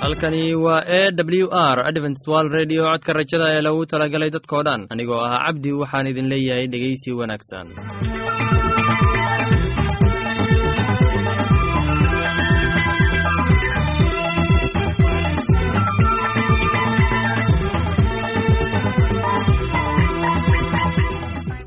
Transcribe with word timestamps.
halkani 0.00 0.54
waa 0.64 0.82
e 0.86 1.10
w 1.16 1.48
r 1.52 1.78
adventswal 1.88 2.46
redio 2.58 2.82
codka 2.92 3.12
rajada 3.18 3.46
ee 3.54 3.62
lagu 3.66 3.82
talagalay 3.92 4.30
dadkoo 4.36 4.62
dhan. 4.66 4.80
Anigoo 4.92 5.20
ah 5.28 5.38
cabdi 5.46 5.70
waxaan 5.82 6.06
idin 6.12 6.28
leeyahay 6.32 6.66
dhegeysi 6.72 7.10
wanaagsan 7.20 7.66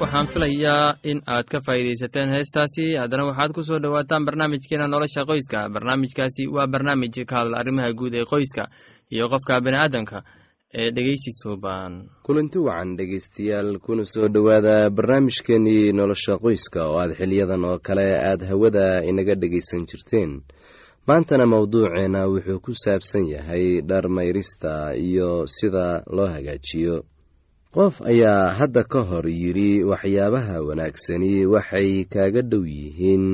waxaan 0.00 0.26
filayaa 0.32 0.96
in 1.10 1.18
aad 1.34 1.46
ka 1.52 1.60
faa'iidaysateen 1.66 2.30
heestaasi. 2.34 2.84
Haddana 3.00 3.24
waxaad 3.30 3.52
ku 3.54 3.62
soo 3.62 3.78
dhowaataan 3.82 4.24
barnaamijkeena 4.28 4.86
nolosha 4.88 5.24
qoyska. 5.30 5.68
Barnaamijkaasi 5.74 6.42
waa 6.54 6.66
barnaamij 6.66 7.24
ka 7.28 7.36
hadla 7.40 7.56
arrimaha 7.60 7.92
guud 7.98 8.14
ee 8.14 8.24
qoyska 8.32 8.64
iyo 9.14 9.28
qofka 9.32 9.60
bini'aadamka 9.60 10.18
ee 10.78 10.90
dhegeysi 10.96 11.30
suuban 11.42 11.92
kulanti 12.26 12.58
wacan 12.58 12.96
dhegeystayaal 12.98 13.78
kuna 13.78 14.04
soo 14.04 14.28
dhowaada 14.34 14.90
barnaamijkeenii 14.90 15.92
nolosha 15.92 16.38
qoyska 16.44 16.80
oo 16.88 16.98
aad 17.02 17.12
xiliyadan 17.18 17.64
oo 17.64 17.78
kale 17.86 18.06
aad 18.30 18.40
hawada 18.50 19.02
inaga 19.10 19.34
dhegaysan 19.34 19.86
jirteen. 19.90 20.42
Maantana 21.08 21.46
mowduuceena 21.46 22.26
wuxuu 22.32 22.60
ku 22.64 22.72
saabsan 22.74 23.24
yahay 23.34 23.80
dhar 23.88 24.08
mayrista 24.08 24.94
iyo 24.94 25.46
sida 25.46 26.02
loo 26.16 26.26
hagaajiyo 26.34 26.96
qof 27.76 27.94
ayaa 28.10 28.56
hadda 28.58 28.82
ka 28.92 29.00
hor 29.08 29.26
yidhi 29.28 29.70
waxyaabaha 29.90 30.56
wanaagsani 30.68 31.32
waxay 31.52 31.90
kaaga 32.12 32.40
dhow 32.50 32.64
yihiin 32.64 33.24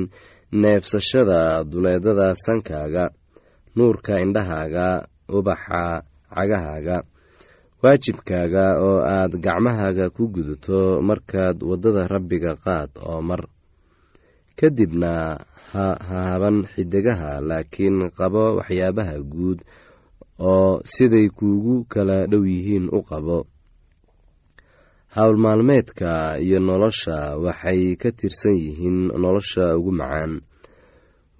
neebsashada 0.61 1.63
duleedada 1.71 2.27
sankaaga 2.45 3.05
nuurka 3.75 4.13
indhahaaga 4.25 4.87
ubaxa 5.37 5.83
cagahaaga 6.35 6.97
waajibkaaga 7.83 8.65
oo 8.87 8.99
aad 9.15 9.31
gacmahaaga 9.45 10.05
ku 10.15 10.23
gudato 10.35 10.79
markaad 11.07 11.57
waddada 11.69 12.01
rabbiga 12.13 12.51
qaad 12.65 12.91
oo 13.09 13.21
mar. 13.29 13.41
Kadibna 14.59 15.39
ha 15.71 15.85
haaban 16.09 16.57
xidigaha 16.73 17.31
laakiin 17.49 17.97
qabo 18.17 18.43
waxyaabaha 18.59 19.15
guud 19.33 19.59
oo 20.51 20.83
siday 20.93 21.27
kuugu 21.37 21.75
kala 21.93 22.27
dhow 22.31 22.43
yihiin 22.45 22.85
u 22.91 22.99
qabo 23.09 23.37
howlmaalmeedka 25.15 26.37
iyo 26.45 26.59
nolosha 26.59 27.37
waxay 27.45 27.95
ka 28.01 28.09
tirsan 28.17 28.55
yihiin 28.57 28.99
nolosha 29.23 29.77
ugu 29.77 29.91
macaan. 29.99 30.41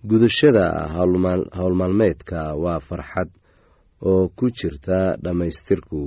Gudashada 0.09 0.65
howlmaalmeedka 1.57 2.39
waa 2.63 2.79
farxad 2.87 3.29
oo 4.09 4.29
ku 4.37 4.45
jirta 4.57 5.17
dhammaystirku. 5.23 6.01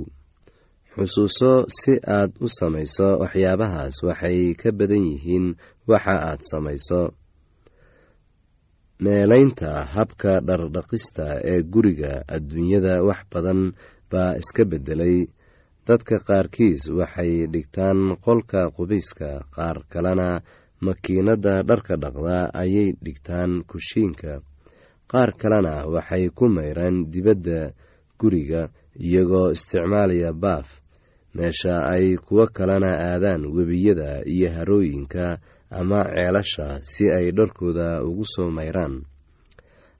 Xusuuso 0.95 1.51
si 1.77 1.93
aad 2.17 2.31
u 2.39 2.47
samayso 2.57 3.07
waxyaabahaas 3.21 3.95
waxay 4.07 4.39
ka 4.61 4.69
badan 4.77 5.03
yihiin 5.11 5.45
waxa 5.91 6.15
aad 6.29 6.41
samayso 6.51 7.01
meelaynta 9.03 9.71
habka 9.95 10.33
dhardhaqista 10.47 11.25
ee 11.51 11.61
guriga 11.73 12.13
adduunyada 12.35 12.93
wax 13.07 13.21
badan 13.33 13.59
baa 14.11 14.31
iska 14.41 14.63
beddelay 14.71 15.17
dadka 15.87 16.17
qaarkiis 16.27 16.81
waxay 16.99 17.47
dhigtaan 17.53 17.99
qolka 18.25 18.61
qubayska 18.75 19.29
qaar 19.55 19.77
kalena 19.91 20.29
makiinadda 20.85 21.53
dharka 21.69 21.95
dhaqda 22.03 22.37
ayay 22.61 22.89
dhigtaan 23.05 23.51
kushiinka. 23.69 24.33
Qaar 25.11 25.29
kalena 25.41 25.75
waxay 25.93 26.29
ku 26.37 26.45
mayraan 26.55 27.07
dibadda 27.11 27.59
guriga 28.19 28.61
iyagoo 28.99 29.51
isticmaalaya 29.55 30.31
baaf. 30.43 30.67
Meesha 31.35 31.75
ay 31.93 32.17
kuwo 32.25 32.45
kalena 32.57 32.91
aadaan 33.09 33.45
webiyada 33.55 34.25
iyo 34.33 34.47
harooyinka 34.55 35.39
ama 35.79 35.99
ceelasha 36.13 36.67
si 36.83 37.05
ay 37.17 37.31
dharkooda 37.37 38.03
ugu 38.03 38.25
soo 38.33 38.49
mayraan. 38.51 38.95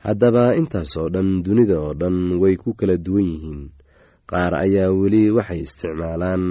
Haddaba 0.05 0.55
intaasoo 0.59 1.09
dhan 1.13 1.43
dunida 1.43 1.79
oo 1.79 1.93
dhan 1.93 2.37
way 2.41 2.55
ku 2.57 2.73
kala 2.79 2.97
duwan 2.97 3.25
yihiin 3.31 3.61
qaar 4.31 4.53
ayaa 4.65 4.89
weli 4.99 5.23
waxay 5.37 5.59
isticmaalaan 5.65 6.43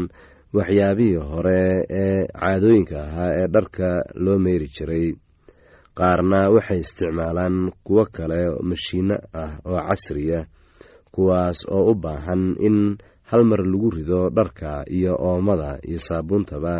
waxyaabihii 0.56 1.20
hore 1.31 1.61
ee 2.00 2.26
caadooyinka 2.40 2.96
ahaa 3.06 3.31
ee 3.40 3.46
dharka 3.55 3.88
loo 4.25 4.38
meyri 4.44 4.69
jiray. 4.76 5.06
Qaarna 5.99 6.40
waxay 6.55 6.78
isticmaalaan 6.84 7.56
kuwo 7.87 8.05
kale 8.17 8.40
mashiino 8.69 9.17
ah 9.43 9.52
oo 9.70 9.81
casriya 9.88 10.40
kuwaas 11.14 11.59
oo 11.76 11.90
u 11.90 11.95
baahan 12.04 12.42
in 12.66 12.78
hal 13.30 13.42
mar 13.50 13.61
lagu 13.73 13.88
rido 13.97 14.21
dharka 14.37 14.71
iyo 14.97 15.12
oomada 15.28 15.71
iyo 15.88 15.99
saabuuntaba 16.09 16.75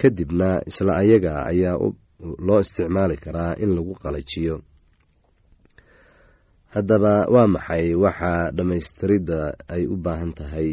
kadibna 0.00 0.48
isla 0.70 0.92
ayaga 1.02 1.34
ayaa 1.50 1.76
loo 2.46 2.60
isticmaali 2.64 3.16
karaa 3.24 3.54
in 3.62 3.70
lagu 3.76 3.94
qalajiyo 4.02 4.54
haddaba 6.74 7.14
waa 7.34 7.46
maxay 7.54 7.86
waxa 8.04 8.32
dhammaystiridda 8.56 9.40
ay 9.74 9.82
u 9.88 9.96
baahan 10.04 10.32
tahay? 10.38 10.70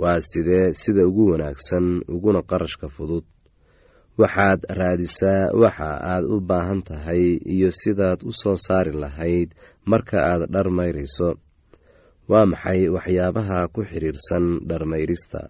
Waa 0.00 0.20
sidee 0.30 0.72
sida 0.80 1.02
ugu 1.08 1.24
wanaagsan 1.32 1.86
uguna 2.14 2.40
qarashka 2.50 2.88
fudud. 2.88 3.24
Waxaad 4.20 4.60
raadisaa 4.78 5.52
waxa 5.62 5.90
aad 6.12 6.24
u 6.24 6.36
baahan 6.40 6.80
tahay 6.88 7.22
iyo 7.54 7.70
sidaad 7.80 8.20
u 8.28 8.32
soo 8.40 8.56
saari 8.56 8.92
lahayd 9.02 9.48
marka 9.90 10.18
aad 10.30 10.42
dhar 10.52 10.68
mayrayso 10.78 11.28
waa 12.30 12.46
maxay 12.52 12.88
waxyaabaha 12.94 13.58
ku 13.74 13.80
xidhiirsan 13.90 14.44
dharmayrista? 14.68 15.40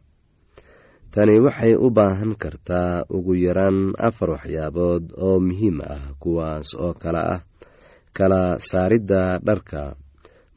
Tani 1.11 1.41
waxay 1.47 1.75
u 1.75 1.89
baahan 1.91 2.33
kartaa 2.43 3.07
ugu 3.17 3.35
yaraan 3.47 3.79
afar 3.99 4.29
waxyaabood 4.37 5.05
oo 5.27 5.39
muhiim 5.47 5.79
ah 5.95 6.05
kuwaas 6.23 6.69
oo 6.79 6.95
kale 7.03 7.23
ah 7.35 7.41
kala 8.17 8.43
saaridda 8.69 9.23
dharka 9.49 9.83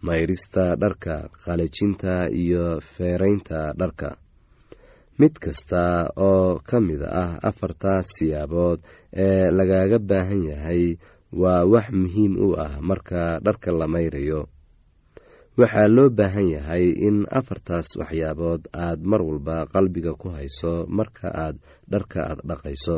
mayrista 0.07 0.75
dharka 0.81 1.15
qalajinta 1.43 2.27
iyo 2.41 2.79
feeraynta 2.93 3.59
dharka. 3.79 4.09
Mid 5.19 5.33
kasta 5.43 6.09
oo 6.17 6.57
ka 6.69 6.77
mid 6.87 7.01
ah 7.05 7.37
afartaas 7.49 8.07
siyaabood 8.17 8.79
ee 9.25 9.47
lagaaga 9.57 9.99
baahan 10.09 10.41
yahay 10.51 10.83
waa 11.41 11.63
wax 11.73 11.87
muhiim 12.01 12.33
u 12.45 12.49
ah 12.65 12.73
marka 12.89 13.37
dharka 13.45 13.69
la 13.79 13.85
mayrayo. 13.93 14.41
Waxaa 15.57 15.87
loo 15.95 16.09
baahan 16.09 16.47
yahay 16.55 16.85
in 17.07 17.17
afartaas 17.39 17.87
waxyaabood 17.99 18.61
aad 18.73 18.99
mar 19.05 19.21
walba 19.21 19.69
qalbiga 19.73 20.17
ku 20.21 20.27
hayso 20.35 20.73
marka 20.97 21.27
aad 21.43 21.55
dharka 21.91 22.19
aad 22.29 22.39
dhaqayso. 22.49 22.97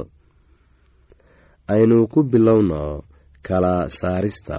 Aynu 1.67 2.07
ku 2.13 2.19
bilowno 2.24 3.03
kala 3.47 3.75
saarista. 3.99 4.57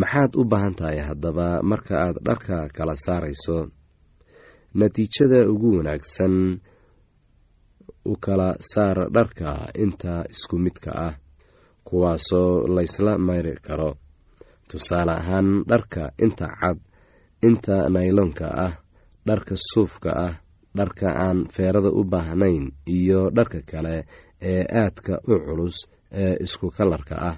Maxaad 0.00 0.32
u 0.40 0.42
baahan 0.50 0.74
tahay 0.78 0.98
haddaba 1.08 1.48
marka 1.70 1.94
aad 2.06 2.16
dharka 2.26 2.56
kala 2.76 2.94
saarayso? 3.04 3.58
Natiijada 4.78 5.40
ugu 5.52 5.70
wanaagsan 5.78 6.34
u 8.04 8.14
kala 8.24 8.48
saar 8.72 8.98
dharka 9.14 9.50
inta 9.84 10.14
isku 10.34 10.56
midka 10.64 10.90
ah 11.06 11.14
kuwaasoo 11.86 12.66
laysla 12.76 13.12
mayri 13.26 13.54
karo. 13.66 13.90
Tusaale 14.68 15.12
ahaan 15.20 15.48
dharka 15.70 16.02
inta 16.24 16.46
cad 16.60 16.78
inta 17.48 17.76
nayloonka 17.94 18.46
ah 18.66 18.74
dharka 19.28 19.54
suufka 19.70 20.10
ah 20.26 20.34
dharka 20.78 21.08
aan 21.24 21.38
feerada 21.54 21.90
u 21.98 22.02
baahnayn 22.12 22.64
iyo 22.96 23.20
dharka 23.36 23.60
kale 23.70 23.96
ee 24.50 24.62
aadka 24.82 25.14
u 25.28 25.34
culus 25.46 25.76
ee 26.22 26.34
isku 26.44 26.66
kalarka 26.76 27.14
ah 27.30 27.36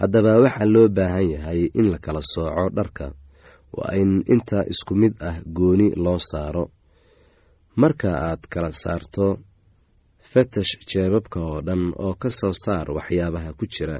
haddaba 0.00 0.32
waxaa 0.44 0.68
loo 0.74 0.88
baahan 0.96 1.26
yahay 1.34 1.60
in 1.78 1.86
la 1.92 1.98
kala 2.04 2.20
sooco 2.32 2.64
dharka. 2.76 3.06
Waa 3.76 3.94
in 4.02 4.12
inta 4.34 4.58
isku 4.72 4.92
mid 5.00 5.14
ah 5.28 5.36
gooni 5.56 5.88
loo 6.04 6.18
saaro. 6.30 6.64
Marka 7.80 8.10
aad 8.28 8.42
kala 8.52 8.70
saarto 8.82 9.26
fatash 10.30 10.72
jeebabka 10.90 11.38
oo 11.48 11.60
dhan 11.66 11.82
oo 12.04 12.14
ka 12.22 12.28
soo 12.38 12.52
saar 12.64 12.86
waxyaabaha 12.96 13.50
ku 13.58 13.64
jira. 13.74 13.98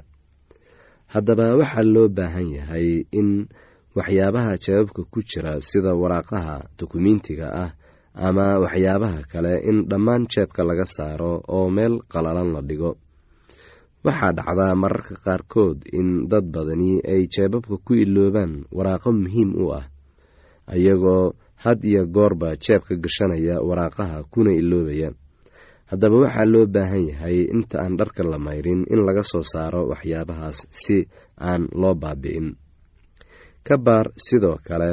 Haddaba 1.13 1.47
waxaa 1.61 1.85
loo 1.95 2.09
baahan 2.17 2.49
yahay 2.59 2.89
in 3.19 3.31
waxyaabaha 3.97 4.53
jeebabka 4.65 5.03
ku 5.13 5.19
jira 5.31 5.53
sida 5.69 5.93
waraaqaha 6.01 6.55
dukumiintiga 6.79 7.47
ah 7.65 7.71
ama 8.27 8.47
waxyaabaha 8.65 9.21
kale 9.33 9.53
in 9.69 9.79
dhammaan 9.91 10.23
jeebka 10.33 10.61
laga 10.69 10.85
saaro 10.97 11.33
oo 11.55 11.67
meel 11.77 11.95
qalalan 12.13 12.49
la 12.55 12.61
dhigo 12.69 12.91
waxaa 14.07 14.33
dhacdaa 14.39 14.75
mararka 14.83 15.15
qaarkood 15.25 15.79
in 15.99 16.09
dad 16.31 16.45
badani 16.55 16.93
ay 17.13 17.23
jeebabka 17.35 17.77
ku 17.87 17.93
iloobaan 18.05 18.53
waraaqo 18.77 19.11
muhiim 19.23 19.51
u 19.63 19.67
ah 19.79 19.87
iyagoo 20.79 21.35
had 21.63 21.79
iyo 21.91 22.03
goorba 22.15 22.49
jeebka 22.65 22.95
gashanaya 23.05 23.57
waraaqaha 23.69 24.19
kuna 24.33 24.51
iloobaya 24.61 25.09
haddaba 25.91 26.17
waxaa 26.25 26.51
loo 26.53 26.67
baahan 26.75 27.05
yahay 27.11 27.37
inta 27.55 27.77
aan 27.83 27.95
dharka 28.01 28.23
la 28.31 28.39
mayrin 28.47 28.83
in 28.93 29.01
laga 29.07 29.23
soo 29.31 29.45
saaro 29.53 29.83
waxyaabahaas 29.93 30.59
si 30.83 30.97
aan 31.49 31.63
loo 31.81 31.95
baabi'in. 32.03 32.49
Ka 33.67 33.75
baar 33.87 34.07
sidoo 34.27 34.57
kale 34.67 34.93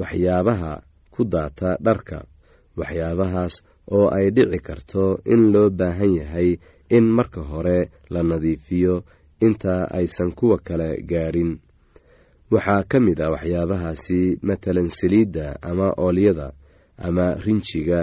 waxyaabaha 0.00 0.72
ku 1.14 1.22
daata 1.34 1.70
dharka 1.86 2.18
waxyaabahaas 2.78 3.54
oo 3.96 4.06
ay 4.16 4.26
dhici 4.36 4.58
karto 4.66 5.04
in 5.32 5.42
loo 5.52 5.68
baahan 5.78 6.12
yahay 6.20 6.48
in 6.88 7.04
marka 7.16 7.40
hore 7.50 7.90
la 8.10 8.22
nadiifiyo 8.22 9.04
inta 9.40 9.90
aysan 9.90 10.32
kuwa 10.32 10.58
kale 10.58 11.02
gaadhin 11.10 11.58
waxaa 12.50 12.82
ka 12.90 13.00
mid 13.00 13.20
ah 13.20 13.30
waxyaabahaasi 13.34 14.38
matalan 14.42 14.88
saliidda 14.88 15.46
ama 15.62 15.92
oolyada 16.04 16.52
ama 16.98 17.34
rinjiga 17.44 18.00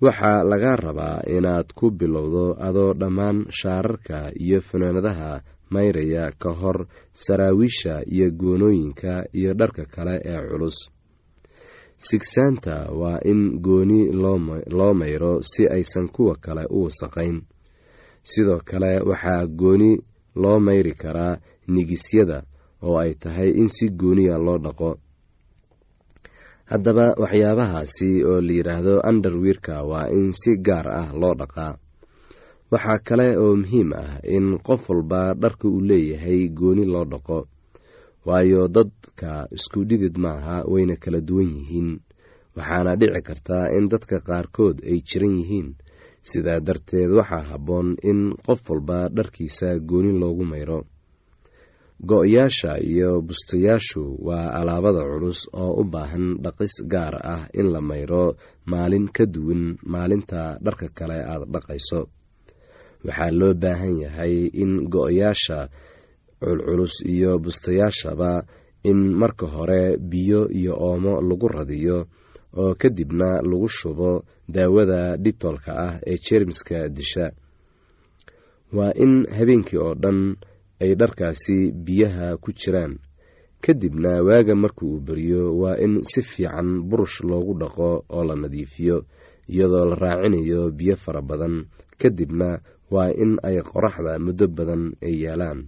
waxaa 0.00 0.44
laga 0.50 0.76
rabaa 0.76 1.22
inaad 1.36 1.68
ku 1.74 1.90
bilowdo 1.90 2.44
adoo 2.68 2.92
dhammaan 3.00 3.38
shaararka 3.50 4.18
iyo 4.44 4.60
fanaanadaha 4.60 5.40
mayraya 5.70 6.30
ka 6.42 6.50
hor 6.60 6.86
saraawiisha 7.12 7.94
iyo 8.14 8.30
goonooyinka 8.30 9.12
iyo 9.38 9.54
dharka 9.54 9.84
kale 9.94 10.14
ee 10.24 10.40
culus 10.50 10.76
sigsaanta 11.98 12.92
waa 13.00 13.18
in 13.24 13.58
gooni 13.60 14.12
loo 14.78 14.94
mayro 14.94 15.42
si 15.42 15.66
aysan 15.68 16.08
kuwa 16.08 16.36
kale 16.36 16.64
u 16.70 16.84
wasaqayn. 16.84 17.42
Sidoo 18.22 18.60
kale 18.64 19.00
waxaa 19.00 19.46
gooni 19.46 19.90
loo 20.34 20.58
mayri 20.60 20.92
karaa 20.94 21.38
nigisyada 21.68 22.42
oo 22.82 22.98
ay 22.98 23.14
tahay 23.14 23.50
in 23.50 23.68
si 23.68 23.88
gooniya 23.88 24.38
loo 24.38 24.58
dhaqo. 24.58 24.90
Haddaba 26.70 27.14
waxyaabahaasi 27.22 28.24
oo 28.24 28.40
la 28.40 28.52
yidhaahdo 28.52 28.94
underwiirka 29.08 29.82
waa 29.90 30.08
in 30.10 30.32
si 30.32 30.56
gaar 30.66 30.86
ah 31.00 31.08
loo 31.20 31.34
dhaqaa. 31.40 31.78
Waxaa 32.70 32.98
kale 33.06 33.26
oo 33.38 33.56
muhiim 33.56 33.90
ah 33.94 34.18
in 34.36 34.58
qof 34.66 34.90
walba 34.90 35.34
dharka 35.34 35.68
uu 35.68 35.80
leeyahay 35.80 36.48
gooni 36.58 36.84
loo 36.84 37.04
dhaqo 37.04 37.38
waayo 38.26 38.62
dadka 38.76 39.30
isku 39.56 39.80
dhidid 39.88 40.16
maaha 40.24 40.56
wayna 40.72 40.96
kala 41.02 41.20
duwan 41.28 41.50
yihiin. 41.56 41.90
Waxaana 42.56 42.92
dhici 43.00 43.20
kartaa 43.28 43.66
in 43.76 43.84
dadka 43.92 44.16
qaarkood 44.28 44.76
ay 44.90 44.98
jiran 45.08 45.34
yihiin. 45.40 45.68
Sidaa 46.30 46.60
darteed 46.66 47.10
waxaa 47.18 47.44
habboon 47.50 47.88
in 48.10 48.20
qof 48.46 48.60
walba 48.70 48.98
dharkiisa 49.16 49.68
gooni 49.88 50.12
loogu 50.20 50.44
mayro. 50.52 50.80
Go-yaasha 52.08 52.76
iyo 52.92 53.22
bustayaashu 53.24 54.02
waa 54.26 54.52
alaabada 54.58 55.00
culus 55.10 55.40
oo 55.62 55.80
u 55.80 55.84
baahan 55.92 56.26
dhaqis 56.44 56.74
gaar 56.92 57.14
ah 57.34 57.42
in 57.56 57.72
la 57.72 57.80
mayro 57.80 58.36
maalin 58.68 59.06
ka 59.16 59.24
duwan 59.34 59.62
maalinta 59.92 60.58
dharka 60.64 60.86
kale 60.98 61.16
aad 61.32 61.48
dhaqayso. 61.54 62.00
Waxaa 63.06 63.30
loo 63.40 63.54
baahan 63.62 63.94
yahay 64.04 64.34
in 64.62 64.72
go-yaasha 64.92 65.58
culculus 66.40 66.94
iyo 67.06 67.38
bustayaashaba 67.38 68.44
in 68.84 69.14
marka 69.20 69.46
hore 69.46 69.96
biyo 69.98 70.48
iyo 70.50 70.74
oomo 70.78 71.20
lagu 71.20 71.48
radiyo 71.48 72.06
oo 72.56 72.74
kadibna 72.74 73.42
lagu 73.42 73.68
shubo 73.68 74.24
daawada 74.48 75.16
dhibtoolka 75.16 75.72
ah 75.86 75.94
ee 76.06 76.16
jeermiska 76.24 76.88
disha. 76.88 77.32
Waa 78.72 78.92
in 78.94 79.26
habeenkii 79.36 79.78
oo 79.78 79.94
dhan 79.94 80.36
ay 80.80 80.94
dharkaasi 80.94 81.72
biyaha 81.72 82.36
ku 82.36 82.52
jiraan. 82.52 82.98
Kadibna 83.60 84.22
waaga 84.22 84.54
marka 84.54 84.86
uu 84.86 85.00
beriyo 85.00 85.56
waa 85.58 85.76
in 85.84 86.04
si 86.04 86.22
fiican 86.22 86.82
burush 86.88 87.20
loogu 87.24 87.54
dhaqo 87.60 88.04
oo 88.08 88.24
la 88.24 88.34
nadiifiyo 88.36 89.04
iyadoo 89.48 89.84
la 89.90 89.96
raacinayo 89.96 90.70
biyo 90.70 90.96
fara 90.96 91.22
badan. 91.22 91.66
Kadibna 91.98 92.60
waa 92.90 93.10
in 93.22 93.38
ay 93.42 93.58
qoraxda 93.62 94.18
muddo 94.18 94.46
badan 94.48 94.94
ay 95.02 95.14
yaalaan 95.24 95.66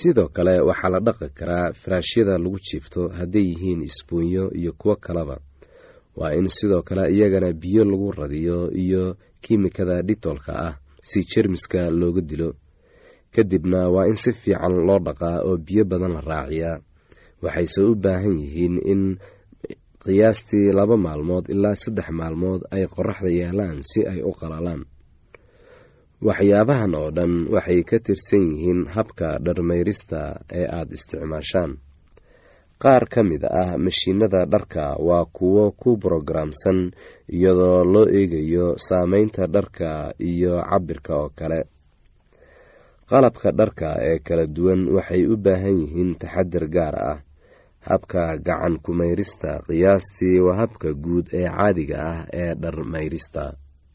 sidoo 0.00 0.28
kale 0.36 0.54
waxaa 0.68 0.90
la 0.94 1.00
dhaqi 1.06 1.26
karaa 1.38 1.66
faraashyada 1.80 2.34
lagu 2.42 2.58
jiifto 2.66 3.00
hadday 3.18 3.44
yihiin 3.50 3.80
isboonyo 3.88 4.44
iyo 4.60 4.72
kuwo 4.80 4.94
kaleba 5.06 5.36
waa 6.18 6.32
in 6.38 6.48
sidoo 6.56 6.82
kale 6.88 7.02
iyagana 7.14 7.48
biyo 7.62 7.82
lagu 7.90 8.08
radiyo 8.20 8.58
iyo 8.84 9.02
kiimikada 9.42 9.96
dhitoolka 10.08 10.52
ah 10.66 10.74
si 11.08 11.18
jermiska 11.30 11.80
looga 12.00 12.20
dilo. 12.30 12.50
Kadibna 13.34 13.80
waa 13.94 14.06
in 14.10 14.16
si 14.22 14.30
fiican 14.32 14.74
loo 14.86 14.98
dhaqaa 15.06 15.38
oo 15.46 15.56
biyo 15.66 15.82
badan 15.90 16.12
la 16.16 16.20
raaciyaa. 16.30 16.76
Waxayse 17.44 17.80
u 17.82 17.94
baahan 18.04 18.36
yihiin 18.42 18.76
in 18.92 19.02
qiyaastii 20.04 20.72
laba 20.78 20.96
maalmood 20.96 21.44
ilaa 21.54 21.74
saddex 21.82 22.08
maalmood 22.20 22.62
ay 22.74 22.84
qoraxda 22.94 23.28
yaalaan 23.40 23.78
si 23.90 24.00
ay 24.12 24.20
u 24.22 24.32
qalalaan 24.40 24.82
waxyaabahan 26.26 26.92
oo 27.00 27.10
dhan 27.16 27.32
waxay 27.54 27.80
ka 27.88 27.96
tirsan 28.06 28.44
yihiin 28.50 28.80
habka 28.94 29.28
dharmayrista 29.44 30.20
ee 30.58 30.66
aada 30.76 30.92
isticmaashaan. 30.96 31.72
Qaar 32.82 33.04
ka 33.12 33.20
mid 33.30 33.42
ah 33.62 33.76
mashiinada 33.84 34.40
dharka 34.52 34.84
waa 35.08 35.24
kuwo 35.36 35.64
ku 35.80 35.90
brogaraamsan 36.02 36.78
iyadoo 37.36 37.84
loo 37.92 38.06
eegayo 38.18 38.66
saameynta 38.86 39.42
dharka 39.54 39.88
iyo 40.30 40.54
cabirka 40.70 41.12
oo 41.22 41.28
kale. 41.38 41.60
Qalabka 43.10 43.48
dharka 43.58 43.88
ee 44.08 44.18
kala 44.26 44.44
duwan 44.56 44.82
waxay 44.96 45.22
u 45.28 45.36
baahan 45.44 45.76
yihiin 45.82 46.10
taxadir 46.20 46.64
gaar 46.74 46.96
ah. 47.12 47.18
Habka 47.88 48.22
gacan 48.46 48.74
kumayrista 48.84 49.50
qiyaastii 49.68 50.40
waa 50.46 50.56
habka 50.60 50.88
guud 51.04 51.26
ee 51.36 51.44
caadiga 51.56 51.96
ah 52.12 52.20
ee 52.32 52.52
dharmayrista 52.62 53.44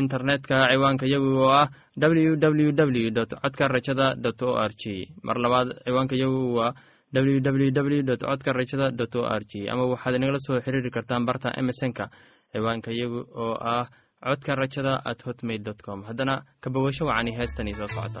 internetka 0.00 0.56
ciwaanka 0.70 1.06
yagu 1.12 1.30
oo 1.44 1.52
ah 1.62 1.68
w 1.96 2.36
w 2.36 2.72
w 2.72 3.10
dot 3.18 3.30
codka 3.42 3.68
rajada 3.74 4.06
o 4.48 4.52
r 4.58 4.72
g 4.80 4.82
mar 5.26 5.36
labaad 5.44 5.68
ciwaanka 5.86 6.14
yagu 6.22 6.40
waa 6.58 6.72
w 7.12 7.40
w 7.40 7.70
w 7.70 8.02
dot 8.02 8.20
codka 8.30 8.50
rajada 8.52 8.90
dot 8.90 9.14
o 9.16 9.22
r 9.38 9.42
g 9.50 9.68
ama 9.72 9.84
waxaad 9.92 10.14
inagala 10.18 10.38
soo 10.46 10.58
xiriiri 10.64 10.90
kartaan 10.96 11.26
barta 11.28 11.48
emesonka 11.60 12.04
ciwaanka 12.52 12.90
yagu 13.00 13.20
oo 13.44 13.54
ah 13.74 13.86
codka 14.24 14.52
rajada 14.56 14.92
at 15.04 15.20
hotmail 15.26 15.62
dot 15.62 15.80
com. 15.86 16.02
Haddana 16.08 16.34
kabawasho 16.60 17.04
wacani 17.06 17.32
heestani 17.38 17.74
soo 17.78 17.86
socota 17.86 18.20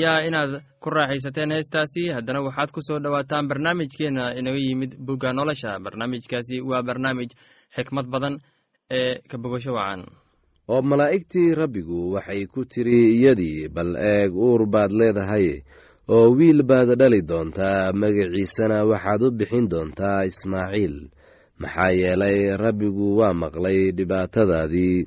filayaa 0.00 0.26
inaad 0.26 0.62
ku 0.80 0.90
raaxaysateen 0.90 1.52
heestaasi. 1.52 2.08
Haddana 2.14 2.40
waxaad 2.42 2.70
ku 2.72 2.80
soo 2.82 2.98
dhowaataan 2.98 3.48
barnaamijkeena 3.48 4.34
inaga 4.38 4.58
yimid 4.58 4.96
bugga 4.98 5.32
nolosha. 5.32 5.78
Barnaamijkaasi 5.78 6.60
waa 6.60 6.82
barnaamij 6.82 7.30
xikmad 7.76 8.06
badan 8.08 8.38
ee 8.90 9.20
ka 9.30 9.38
bogasho 9.38 9.72
wacan. 9.74 10.06
Oo 10.68 10.82
malaa'igtii 10.82 11.54
rabbigu 11.54 12.12
waxay 12.14 12.46
ku 12.46 12.64
tiri 12.64 13.20
iyadii 13.20 13.68
bal 13.68 13.96
eeg 13.96 14.32
uur 14.34 14.66
baad 14.66 14.92
leedahay. 14.92 15.62
Oo 16.08 16.32
wiil 16.36 16.62
baad 16.62 16.96
dhali 16.98 17.20
doontaa. 17.22 17.92
Magaciisana 17.92 18.84
waxaad 18.84 19.22
u 19.22 19.30
bixin 19.30 19.68
doontaa 19.68 20.24
ismaaciil. 20.24 21.10
Maxaa 21.60 21.92
yeelay 21.92 22.56
rabbigu 22.56 23.16
waa 23.20 23.34
maqlay 23.34 23.92
dhibaatadaadii 23.92 25.06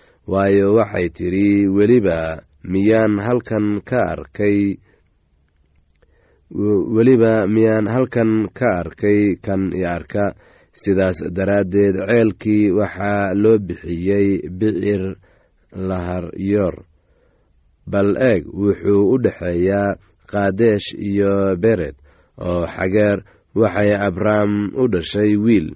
waayo 0.27 0.73
waxay 0.77 1.09
tidhi 1.09 1.67
weliba 1.67 2.43
miyaan 2.63 3.17
halkan 3.19 3.81
ka 3.81 3.99
arkay 4.13 4.77
weliba 6.95 7.47
miyaan 7.47 7.87
halkan 7.87 8.49
ka 8.53 8.69
arkay 8.83 9.35
kan 9.41 9.71
i 9.73 9.83
arka. 9.85 10.35
Sidaas 10.71 11.19
daraaddeed 11.35 11.95
ceelkii 12.07 12.71
waxaa 12.71 13.35
loo 13.35 13.59
bixiyey 13.59 14.39
bicir 14.59 15.19
laharyoor 15.75 16.75
bal 17.91 18.15
eeg 18.15 18.47
wuxuu 18.47 19.03
u 19.13 19.15
dhexeeyaa 19.23 19.99
kaadesh 20.31 20.95
iyo 20.95 21.59
bered 21.59 21.95
oo 22.39 22.63
xageer 22.75 23.19
waxay 23.55 23.91
abrahm 24.07 24.71
u 24.81 24.87
dhashay 24.87 25.35
wiil 25.35 25.75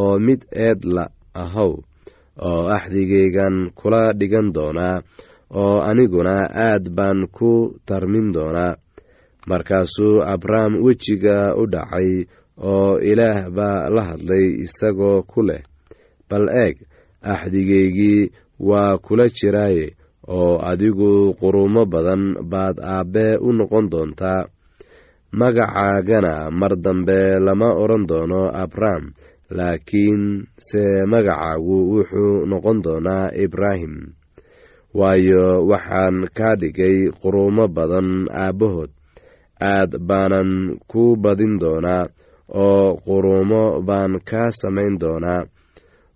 oo 0.00 0.14
mid 0.26 0.40
eed 0.66 0.80
la 0.94 1.04
ahow 1.42 1.72
oo 2.48 2.62
axdigaygan 2.76 3.56
kula 3.78 4.02
dhigan 4.18 4.48
doonaa 4.56 4.96
oo 5.60 5.76
aniguna 5.88 6.34
aad 6.66 6.84
baan 6.96 7.20
ku 7.36 7.50
tarmin 7.88 8.28
doonaa 8.34 8.74
markaasuu 9.48 10.22
abram 10.32 10.72
wejiga 10.84 11.36
u 11.60 11.64
dhacay 11.72 12.10
oo 12.70 12.98
ilaah 13.10 13.38
baa 13.56 13.80
la 13.94 14.02
hadlay 14.10 14.46
isagoo 14.64 15.18
ku 15.30 15.40
leh 15.48 15.62
bal 16.28 16.46
eeg 16.64 16.76
axdigaygii 17.32 18.20
waa 18.68 18.92
kula 19.04 19.26
jiraaye 19.36 19.86
oo 20.36 20.52
adigu 20.70 21.12
qurumo 21.40 21.82
badan 21.92 22.22
baad 22.52 22.76
aabbe 22.94 23.24
u 23.46 23.48
noqon 23.58 23.86
doontaa. 23.92 24.42
Magacaagana 25.38 26.50
mar 26.60 26.72
dambe 26.84 27.18
lama 27.46 27.68
odhan 27.82 28.04
doono 28.10 28.40
abram 28.62 29.04
laakiin 29.56 30.24
se 30.66 30.82
magacaagu 31.12 31.76
wuxuu 31.92 32.46
noqon 32.50 32.78
doonaa 32.84 33.26
ibraahim. 33.44 33.94
Waayo 34.98 35.44
waxaan 35.70 36.16
kaa 36.36 36.54
dhigay 36.60 36.98
qurumo 37.20 37.64
badan 37.76 38.08
aabbahood. 38.42 38.90
Aad 39.72 39.92
baanan 40.08 40.50
ku 40.90 41.02
badin 41.22 41.54
doonaa 41.62 42.04
oo 42.64 42.96
qurumo 43.06 43.62
baan 43.88 44.12
kaa 44.30 44.50
samayn 44.60 44.94
doonaa. 45.02 45.42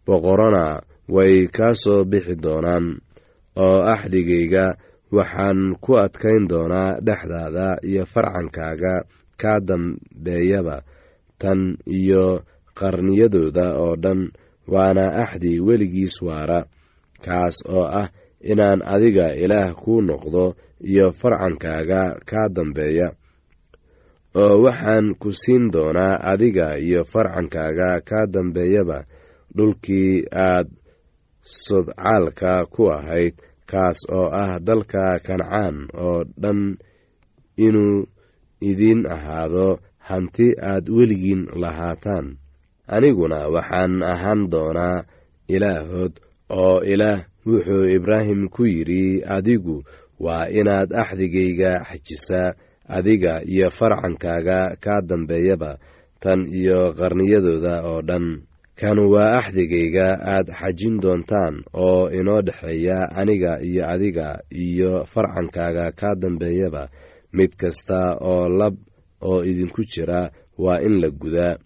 Boqorona 0.06 0.64
way 1.14 1.34
kaa 1.56 1.74
soo 1.82 2.04
bixi 2.10 2.34
doonaan. 2.44 2.86
Oo 3.64 3.78
axdigayga 3.94 4.66
waxaan 5.16 5.58
ku 5.84 5.90
adkayn 6.04 6.44
doonaa 6.50 6.98
dhexdaada 7.06 7.66
iyo 7.88 8.04
farcankaaga 8.12 8.94
kaa 9.40 9.58
dambeeyaba 9.68 10.76
tan 11.40 11.60
iyo 11.98 12.24
qarniyadooda 12.78 13.66
oo 13.82 13.94
dhan 14.04 14.20
waana 14.72 15.04
axdi 15.22 15.52
weligiis 15.66 16.16
waara. 16.26 16.60
Kaas 17.24 17.56
oo 17.76 17.84
ah 18.00 18.08
inaan 18.50 18.80
adiga 18.94 19.26
ilaah 19.42 19.72
kuu 19.82 20.00
noqdo 20.08 20.44
iyo 20.90 21.06
farcankaaga 21.20 22.02
kaa 22.28 22.48
dambeeya. 22.56 23.08
Oo 24.42 24.54
waxaan 24.64 25.06
ku 25.20 25.28
siin 25.40 25.64
doonaa 25.74 26.20
adiga 26.32 26.66
iyo 26.86 27.00
farcankaaga 27.12 27.88
kaa 28.08 28.26
dambeeyaba 28.34 28.98
dhulkii 29.56 30.28
aad 30.46 30.68
sodcaalka 31.64 32.66
ku 32.74 32.82
ahayd. 32.92 33.34
Kaas 33.70 33.98
oo 34.12 34.28
ah 34.42 34.60
dalka 34.62 35.18
kancaan 35.26 35.76
oo 36.04 36.22
dhan 36.42 36.60
inuu 37.66 38.06
idiin 38.68 39.02
ahaado 39.14 39.80
hanti 40.08 40.46
aad 40.70 40.86
weligiin 40.96 41.42
lahaataan 41.62 42.26
aniguna 42.86 43.48
waxaan 43.54 44.02
ahaan 44.02 44.50
doonaa 44.52 45.04
ilaahood 45.48 46.12
oo 46.50 46.80
ilaah 46.92 47.20
wuxuu 47.46 47.84
ibraahim 47.96 48.48
ku 48.48 48.62
yidhi 48.66 49.22
adigu 49.36 49.82
waa 50.24 50.46
inaad 50.48 50.90
axdigayga 51.02 51.72
xajisaa 51.88 52.54
adiga 52.88 53.42
iyo 53.44 53.70
farcankaaga 53.70 54.58
kaa 54.84 55.00
dambeeyaba 55.08 55.78
tan 56.22 56.46
iyo 56.60 56.94
qarniyadooda 56.98 57.74
oo 57.90 58.02
dhan. 58.02 58.26
Kan 58.80 58.98
waa 59.12 59.40
axdigayga 59.40 60.06
aad 60.20 60.48
xajin 60.58 61.00
doontaan 61.02 61.64
oo 61.74 62.10
inoo 62.18 62.40
dhexeeya 62.46 62.98
aniga 63.20 63.52
iyo 63.68 63.82
adiga 63.88 64.28
iyo 64.52 65.04
farcankaaga 65.12 65.92
kaa 66.00 66.14
dambeeyaba 66.14 66.88
mid 67.32 67.52
kasta 67.60 68.16
oo 68.20 68.48
lab 68.48 68.76
oo 69.20 69.40
idinku 69.44 69.82
jira 69.92 70.30
waa 70.58 70.80
in 70.86 71.00
la 71.02 71.08
gudaa 71.10 71.56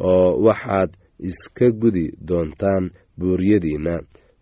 oo 0.00 0.28
waxaad 0.46 0.90
iska 1.28 1.66
gudi 1.80 2.06
doontaan 2.28 2.84
buuryadiinna 3.18 3.94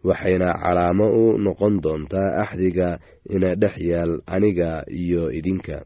waxayna 0.08 0.48
calaamo 0.62 1.06
u 1.22 1.38
noqon 1.44 1.74
doontaa 1.84 2.28
axdiga 2.42 2.88
ina 3.34 3.50
dhex 3.60 3.74
yaal 3.90 4.12
aniga 4.34 4.70
iyo 5.02 5.22
idinka. 5.38 5.76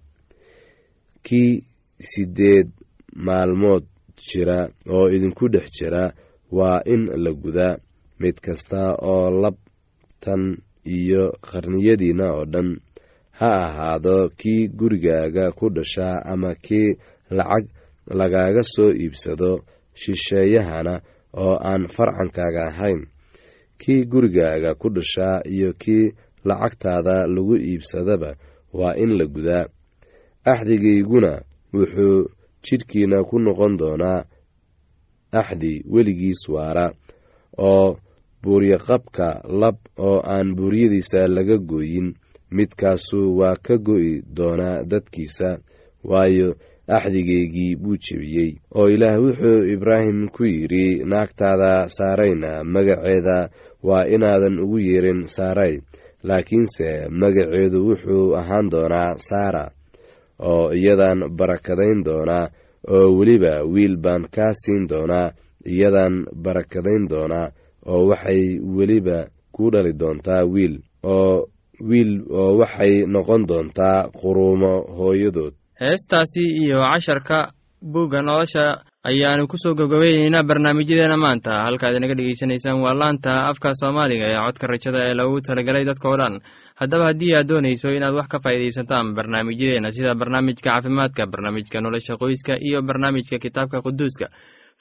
Kii 1.27 1.63
siddeed 2.11 2.69
maalmood 3.27 3.85
jira 4.29 4.59
oo 4.95 5.07
idinku 5.17 5.49
dhex 5.49 5.67
jira 5.79 6.13
waa 6.53 6.81
in 6.93 7.03
la 7.25 7.33
gudaa 7.43 7.77
mid 8.21 8.37
kasta 8.45 8.81
oo 9.13 9.31
labtan 9.43 10.43
iyo 10.85 11.23
qarniyadiinna 11.51 12.27
oo 12.37 12.45
dhan. 12.53 12.71
Ha 13.39 13.51
ahaado 13.67 14.17
kii 14.41 14.69
gurigaaga 14.79 15.45
ku 15.59 15.67
dhashaa 15.77 16.17
ama 16.33 16.55
kii 16.55 16.89
lacag 17.31 17.65
lagaaga 18.11 18.63
soo 18.63 18.91
iibsado 19.03 19.51
shisheeyahana 20.01 20.95
oo 21.43 21.57
aan 21.71 21.89
farcankaaga 21.89 22.63
ahayn. 22.71 23.07
Kii 23.81 24.05
gurigaaga 24.05 24.75
ku 24.75 24.89
dhashaa 24.91 25.43
iyo 25.55 25.73
kii 25.73 26.13
lacagtaada 26.45 27.27
lagu 27.27 27.57
iibsadaba 27.57 28.37
waa 28.73 28.95
in 28.97 29.11
la 29.19 29.27
gudaa. 29.27 29.67
Axdigayguna 30.45 31.43
wuxuu 31.75 32.29
jidhkiina 32.65 33.25
ku 33.29 33.39
noqon 33.39 33.77
doonaa 33.81 34.25
axdi 35.33 35.83
weligiis 35.93 36.49
waara 36.49 36.87
oo 37.59 37.97
buuryaqabka 38.43 39.27
lab 39.61 39.77
oo 39.99 40.19
aan 40.35 40.55
buuryadiisa 40.57 41.29
laga 41.29 41.59
gooyin. 41.59 42.15
Midkaasu 42.57 43.21
waa 43.39 43.57
ka 43.57 43.75
go'i 43.79 44.23
doonaa 44.37 44.85
dadkiisa 44.91 45.59
waayo 46.05 46.49
axdigaygii 46.89 47.77
buu 47.77 47.97
jebiyey 48.05 48.51
oo 48.75 48.89
ilaah 48.89 49.17
wuxuu 49.25 49.65
ibraahim 49.75 50.29
ku 50.29 50.45
yidhi 50.45 51.05
naagtaada 51.05 51.89
saarayna 51.89 52.65
magaceeda 52.65 53.51
waa 53.83 54.07
inaadan 54.15 54.59
ugu 54.65 54.79
yeerin 54.79 55.27
saaray 55.27 55.81
laakiinse 56.29 57.09
magaceedu 57.11 57.79
wuxuu 57.89 58.35
ahaan 58.41 58.71
doonaa 58.71 59.15
saara 59.29 59.65
oo 60.51 60.73
iyadan 60.75 61.29
barakadayn 61.39 62.05
doonaa 62.05 62.51
oo 62.95 63.09
weliba 63.19 63.63
wiil 63.73 63.97
baan 63.97 64.27
kaa 64.35 64.53
siin 64.63 64.89
doonaa 64.91 65.33
iyadan 65.75 66.15
barakadayn 66.45 67.09
doonaa 67.13 67.53
oo 67.87 68.03
waxay 68.11 68.59
weliba 68.77 69.19
ku 69.55 69.71
dhali 69.73 69.93
doontaa 70.01 70.43
wiil 70.55 70.75
oo 71.15 71.49
wiil 71.89 72.13
oo 72.41 72.51
waxay 72.61 72.95
noqon 73.15 73.43
doontaa 73.51 74.09
quruumo 74.21 74.73
hooyadood 74.99 75.55
heestaasi 75.87 76.43
iyo 76.63 76.79
casharka 76.91 77.39
buugga 77.93 78.23
nolosha 78.23 78.65
ayaanu 79.11 79.49
ku 79.51 79.57
soo 79.63 79.75
gabgabayneynaa 79.75 80.47
barnaamijyadeena 80.51 81.17
maanta. 81.25 81.53
Halkaad 81.67 81.95
inaga 81.99 82.15
dhegeysanaysaan 82.19 82.79
waa 82.85 82.95
laanta 83.01 83.33
afka 83.51 83.75
soomaaliga 83.81 84.27
ee 84.33 84.39
codka 84.47 84.67
rajada 84.73 84.99
ee 85.09 85.15
lagu 85.19 85.41
talagalay 85.49 85.85
dadkao 85.91 86.17
dhan. 86.21 86.35
Haddaba 86.81 87.05
haddii 87.11 87.33
aad 87.39 87.47
doonayso 87.51 87.89
inaad 87.99 88.15
wax 88.19 88.29
ka 88.33 88.39
faa'iidaysataan 88.45 89.07
barnaamijyadeena 89.17 89.91
sida 89.97 90.15
barnaamijka 90.21 90.71
caafimaadka 90.71 91.23
barnaamijka 91.33 91.81
nolosha 91.85 92.15
qoyska 92.23 92.55
iyo 92.67 92.79
barnaamijka 92.89 93.37
kitaabka 93.45 93.83
quduuska 93.87 94.27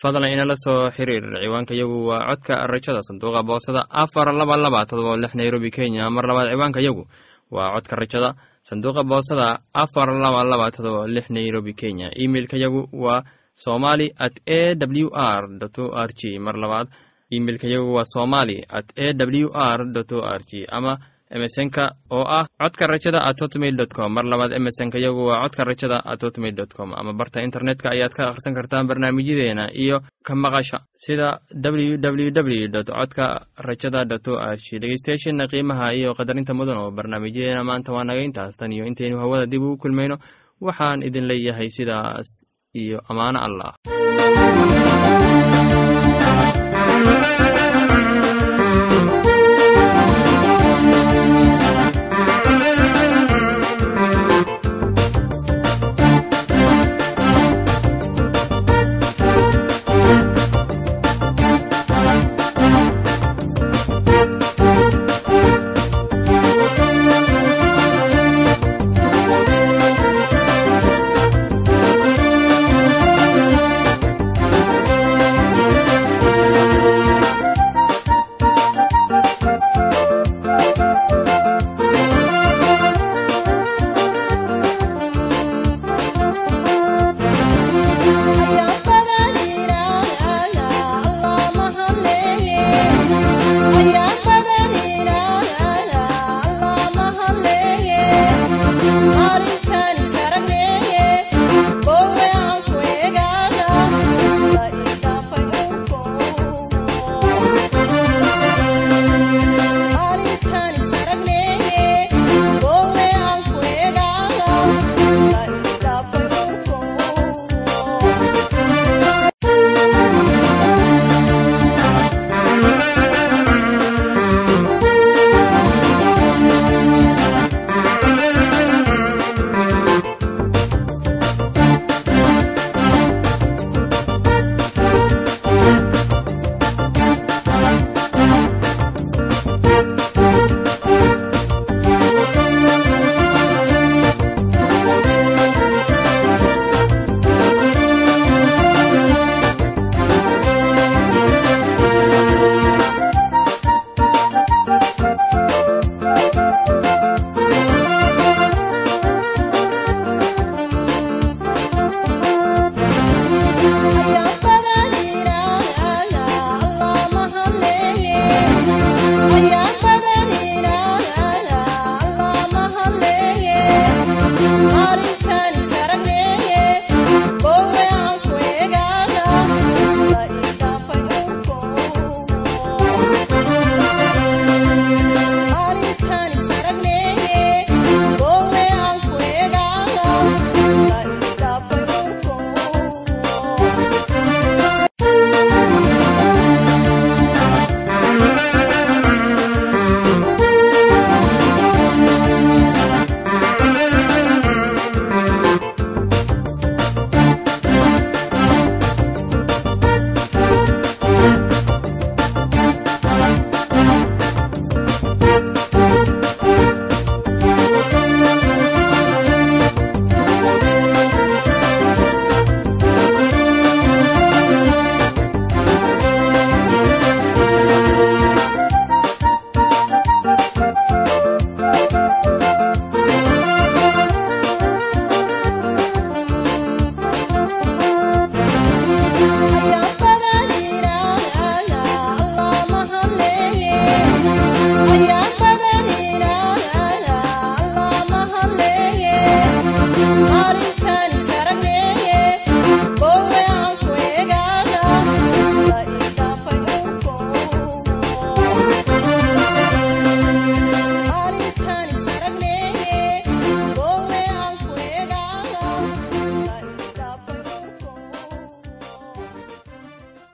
fadlan 0.02 0.32
inala 0.36 0.56
soo 0.66 0.90
xiriir. 0.96 1.26
Ciwaanka 1.44 1.74
yagu 1.82 1.98
waa 2.10 2.22
codka 2.30 2.54
rajada 2.74 3.02
sanduuqa 3.08 3.42
boosada 3.50 3.82
afar 4.04 4.28
laba 4.40 4.56
laba 4.66 4.86
todoba 4.90 5.18
lix 5.24 5.34
nairobi 5.40 5.70
kenya. 5.76 6.10
Mar 6.16 6.26
labaad 6.30 6.48
ciwaanka 6.54 6.80
yagu 6.88 7.04
waa 7.52 7.74
codka 7.76 7.96
rajada. 7.96 8.36
Sanduuqa 8.68 9.04
boosada 9.04 9.60
afar 9.74 10.10
laba 10.24 10.44
laba 10.44 10.72
todoba 10.72 11.08
lix 11.08 11.30
nairobi 11.30 11.74
kenya. 11.74 12.08
Imeilka 12.16 12.58
yagu 12.58 12.88
waa 12.94 13.24
somali 13.56 14.12
at 14.18 14.34
a 14.48 14.76
w 14.76 15.10
r 15.14 15.44
o 15.78 15.86
r 15.94 16.10
g 16.20 16.40
mar 16.40 16.56
labaad 16.56 16.88
imeilka 17.30 17.68
yagu 17.68 17.94
waa 17.94 18.04
somali 18.04 18.58
at 18.70 18.88
a 18.98 19.14
w 19.14 19.50
r 19.54 19.80
o 19.82 20.22
r 20.22 20.42
g 20.50 20.66
ama 20.70 20.98
emesonka 21.36 21.84
oo 22.12 22.26
ah 22.38 22.46
codka 22.62 22.88
rajada 22.88 23.20
at 23.30 23.40
hotmail 23.42 23.76
dot 23.76 23.92
com. 23.98 24.14
Mar 24.14 24.26
labaad 24.32 24.52
emesonka 24.60 24.98
yagu 25.00 25.26
waa 25.30 25.42
codka 25.44 25.64
rajada 25.70 25.98
at 26.06 26.22
hotmail 26.24 26.56
dot 26.56 26.74
com. 26.78 26.94
Ama 26.94 27.14
barta 27.14 27.40
internetka 27.48 27.88
ayaad 27.96 28.14
ka 28.18 28.24
akhrisan 28.30 28.56
kartaan 28.58 28.88
barnaamijyadeena 28.88 29.66
iyo 29.84 29.98
ka 30.28 30.36
maqasha 30.36 30.80
sida 31.04 31.40
w 31.56 31.98
w 31.98 32.32
w 32.32 32.68
dot 32.68 32.88
codka 32.92 33.48
rajada 33.68 34.06
dot 34.06 34.28
o 34.28 34.36
g 34.64 34.80
dhegeystayaasheena 34.82 35.48
qiimaha 35.52 35.94
iyo 36.00 36.14
qadarinta 36.20 36.54
mudan 36.54 36.78
oo 36.78 36.92
barnaamijyadeena 36.92 37.64
maanta 37.64 37.94
waa 37.96 38.04
naga 38.04 38.22
intaas. 38.22 38.58
Tan 38.60 38.72
iyo 38.72 38.86
intaynu 38.86 39.18
hawada 39.24 39.46
dib 39.46 39.64
ugu 39.64 39.78
kulmayno 39.78 40.18
waxaan 40.62 41.02
idin 41.08 41.26
leeyahay 41.32 41.70
sidaas 41.70 42.44
iyo 42.76 42.98
ammaano 43.10 43.40
allah 43.48 43.72